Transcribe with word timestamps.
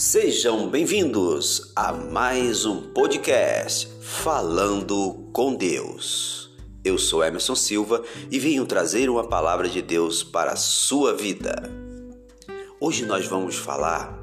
Sejam 0.00 0.70
bem-vindos 0.70 1.72
a 1.76 1.92
mais 1.92 2.64
um 2.64 2.90
podcast 2.90 3.86
Falando 4.00 5.28
com 5.30 5.54
Deus. 5.54 6.50
Eu 6.82 6.96
sou 6.96 7.22
Emerson 7.22 7.54
Silva 7.54 8.02
e 8.30 8.38
venho 8.38 8.64
trazer 8.64 9.10
uma 9.10 9.28
palavra 9.28 9.68
de 9.68 9.82
Deus 9.82 10.22
para 10.22 10.52
a 10.52 10.56
sua 10.56 11.14
vida. 11.14 11.70
Hoje 12.80 13.04
nós 13.04 13.26
vamos 13.26 13.56
falar 13.56 14.18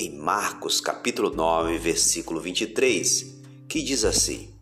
em 0.00 0.18
Marcos 0.18 0.80
capítulo 0.80 1.30
9, 1.30 1.78
versículo 1.78 2.40
23, 2.40 3.36
que 3.68 3.82
diz 3.82 4.04
assim: 4.04 4.52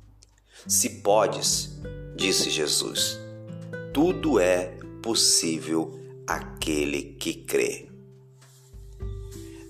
Se 0.69 1.01
podes, 1.01 1.81
disse 2.15 2.51
Jesus, 2.51 3.19
tudo 3.95 4.39
é 4.39 4.77
possível 5.01 5.99
aquele 6.27 7.17
que 7.19 7.33
crê. 7.33 7.89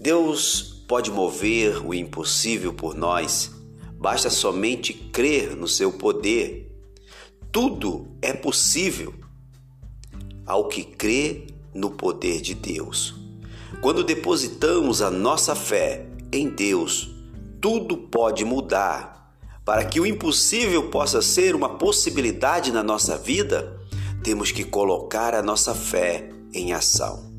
Deus 0.01 0.72
pode 0.93 1.11
mover 1.11 1.83
o 1.87 1.95
impossível 1.95 2.75
por 2.75 2.95
nós, 2.95 3.51
basta 3.99 4.29
somente 4.29 4.93
crer 4.93 5.57
no 5.57 5.67
seu 5.67 5.91
poder. 5.91 6.71
Tudo 7.51 8.15
é 8.21 8.35
possível 8.35 9.15
ao 10.45 10.69
que 10.69 10.85
crê 10.85 11.47
no 11.73 11.93
poder 11.93 12.43
de 12.43 12.53
Deus. 12.53 13.15
Quando 13.81 14.05
depositamos 14.05 15.01
a 15.01 15.11
nossa 15.11 15.55
fé 15.55 16.07
em 16.31 16.51
Deus, 16.51 17.09
tudo 17.59 17.97
pode 17.97 18.45
mudar. 18.45 19.35
Para 19.65 19.87
que 19.87 19.99
o 19.99 20.05
impossível 20.05 20.91
possa 20.91 21.23
ser 21.23 21.55
uma 21.55 21.71
possibilidade 21.79 22.71
na 22.71 22.83
nossa 22.83 23.17
vida, 23.17 23.81
temos 24.23 24.53
que 24.53 24.63
colocar 24.63 25.35
a 25.35 25.41
nossa 25.41 25.75
fé 25.75 26.29
em 26.53 26.75
ação. 26.75 27.33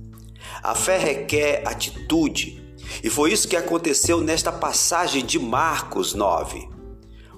A 0.64 0.74
fé 0.74 0.98
requer 0.98 1.62
atitude, 1.68 2.63
e 3.02 3.10
foi 3.10 3.32
isso 3.32 3.48
que 3.48 3.56
aconteceu 3.56 4.22
nesta 4.22 4.52
passagem 4.52 5.26
de 5.26 5.40
Marcos 5.40 6.14
9. 6.14 6.68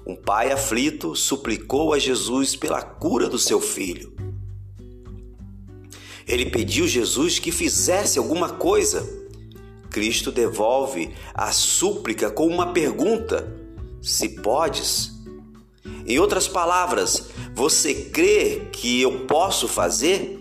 Um 0.06 0.14
pai 0.14 0.52
aflito 0.52 1.16
suplicou 1.16 1.92
a 1.92 1.98
Jesus 1.98 2.54
pela 2.54 2.82
cura 2.82 3.28
do 3.28 3.38
seu 3.38 3.60
filho. 3.60 4.14
Ele 6.26 6.46
pediu 6.46 6.86
Jesus 6.86 7.38
que 7.38 7.52
fizesse 7.52 8.18
alguma 8.18 8.50
coisa. 8.50 9.08
Cristo 9.90 10.30
devolve 10.30 11.14
a 11.32 11.50
súplica 11.52 12.30
com 12.30 12.46
uma 12.46 12.72
pergunta: 12.72 13.52
Se 14.00 14.28
podes? 14.28 15.12
Em 16.06 16.18
outras 16.18 16.46
palavras, 16.46 17.28
você 17.54 17.94
crê 17.94 18.68
que 18.72 19.00
eu 19.00 19.26
posso 19.26 19.66
fazer? 19.66 20.40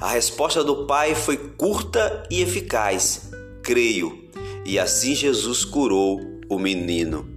A 0.00 0.08
resposta 0.10 0.62
do 0.62 0.86
pai 0.86 1.14
foi 1.14 1.36
curta 1.36 2.22
e 2.30 2.42
eficaz: 2.42 3.30
Creio 3.62 4.29
e 4.64 4.78
assim 4.78 5.14
Jesus 5.14 5.64
curou 5.64 6.20
o 6.48 6.58
menino. 6.58 7.28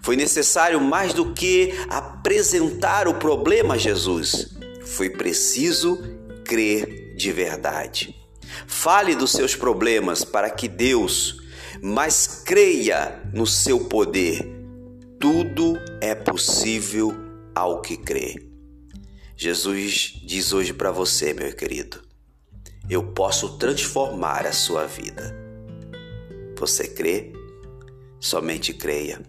Foi 0.00 0.16
necessário 0.16 0.80
mais 0.80 1.14
do 1.14 1.32
que 1.32 1.72
apresentar 1.88 3.06
o 3.06 3.14
problema 3.14 3.74
a 3.74 3.78
Jesus. 3.78 4.48
Foi 4.84 5.08
preciso 5.10 5.98
crer 6.44 7.14
de 7.16 7.30
verdade. 7.30 8.14
Fale 8.66 9.14
dos 9.14 9.32
seus 9.32 9.54
problemas 9.54 10.24
para 10.24 10.50
que 10.50 10.68
Deus, 10.68 11.38
mas 11.80 12.42
creia 12.44 13.20
no 13.32 13.46
seu 13.46 13.86
poder. 13.86 14.44
Tudo 15.20 15.78
é 16.00 16.14
possível 16.14 17.14
ao 17.54 17.80
que 17.80 17.96
crê. 17.96 18.48
Jesus 19.36 20.20
diz 20.24 20.52
hoje 20.52 20.72
para 20.72 20.90
você, 20.90 21.32
meu 21.32 21.52
querido: 21.52 22.02
eu 22.88 23.02
posso 23.12 23.56
transformar 23.56 24.46
a 24.46 24.52
sua 24.52 24.86
vida. 24.86 25.41
Você 26.62 26.86
crê? 26.86 27.32
Somente 28.20 28.72
creia. 28.72 29.20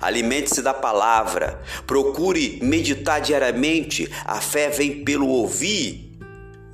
Alimente-se 0.00 0.60
da 0.62 0.74
palavra, 0.74 1.62
procure 1.86 2.58
meditar 2.60 3.20
diariamente. 3.20 4.10
A 4.24 4.40
fé 4.40 4.68
vem 4.68 5.04
pelo 5.04 5.28
ouvir 5.28 6.18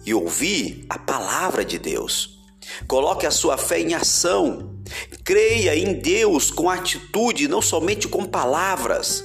e 0.06 0.14
ouvir 0.14 0.86
a 0.88 0.98
palavra 0.98 1.62
de 1.62 1.78
Deus. 1.78 2.40
Coloque 2.86 3.26
a 3.26 3.30
sua 3.30 3.58
fé 3.58 3.80
em 3.80 3.92
ação. 3.92 4.80
Creia 5.22 5.76
em 5.76 5.92
Deus 5.92 6.50
com 6.50 6.70
atitude, 6.70 7.46
não 7.46 7.60
somente 7.60 8.08
com 8.08 8.24
palavras. 8.24 9.22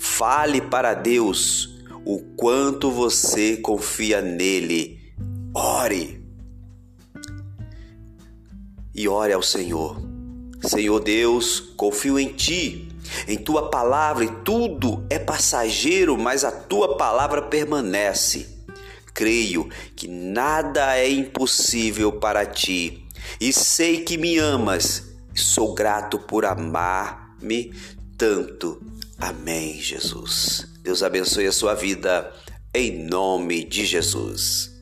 Fale 0.00 0.60
para 0.60 0.94
Deus 0.94 1.78
o 2.04 2.18
quanto 2.36 2.90
você 2.90 3.56
confia 3.58 4.20
nele. 4.20 4.98
Ore. 5.54 6.20
E 8.92 9.06
ore 9.06 9.32
ao 9.32 9.42
Senhor 9.42 10.07
Senhor 10.62 11.00
Deus, 11.00 11.60
confio 11.76 12.18
em 12.18 12.28
ti, 12.28 12.88
em 13.26 13.36
tua 13.36 13.70
palavra 13.70 14.24
e 14.24 14.30
tudo 14.44 15.04
é 15.08 15.18
passageiro, 15.18 16.18
mas 16.18 16.44
a 16.44 16.50
tua 16.50 16.96
palavra 16.96 17.42
permanece. 17.42 18.48
Creio 19.14 19.68
que 19.96 20.06
nada 20.06 20.96
é 20.96 21.10
impossível 21.10 22.12
para 22.12 22.46
ti 22.46 23.04
e 23.40 23.52
sei 23.52 24.02
que 24.02 24.16
me 24.16 24.38
amas 24.38 25.04
e 25.34 25.38
sou 25.38 25.74
grato 25.74 26.18
por 26.18 26.44
amar-me 26.44 27.72
tanto. 28.16 28.80
Amém, 29.18 29.80
Jesus. 29.80 30.66
Deus 30.82 31.02
abençoe 31.02 31.46
a 31.46 31.52
sua 31.52 31.74
vida 31.74 32.32
em 32.74 33.04
nome 33.06 33.64
de 33.64 33.84
Jesus. 33.84 34.77